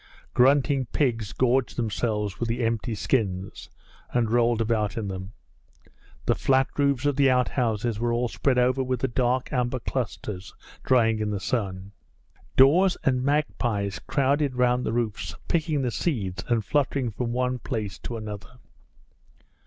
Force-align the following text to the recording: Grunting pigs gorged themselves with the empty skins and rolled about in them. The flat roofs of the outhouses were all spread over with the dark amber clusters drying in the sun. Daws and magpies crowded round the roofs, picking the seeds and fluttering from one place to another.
Grunting 0.33 0.87
pigs 0.87 1.31
gorged 1.31 1.75
themselves 1.75 2.39
with 2.39 2.49
the 2.49 2.63
empty 2.63 2.95
skins 2.95 3.69
and 4.11 4.31
rolled 4.31 4.59
about 4.59 4.97
in 4.97 5.09
them. 5.09 5.33
The 6.25 6.33
flat 6.33 6.65
roofs 6.75 7.05
of 7.05 7.17
the 7.17 7.29
outhouses 7.29 7.99
were 7.99 8.11
all 8.11 8.27
spread 8.27 8.57
over 8.57 8.81
with 8.83 9.01
the 9.01 9.07
dark 9.07 9.53
amber 9.53 9.77
clusters 9.79 10.55
drying 10.83 11.19
in 11.19 11.29
the 11.29 11.39
sun. 11.39 11.91
Daws 12.55 12.97
and 13.03 13.21
magpies 13.23 13.99
crowded 13.99 14.55
round 14.55 14.87
the 14.87 14.91
roofs, 14.91 15.35
picking 15.47 15.83
the 15.83 15.91
seeds 15.91 16.43
and 16.47 16.65
fluttering 16.65 17.11
from 17.11 17.31
one 17.31 17.59
place 17.59 17.99
to 17.99 18.17
another. 18.17 18.57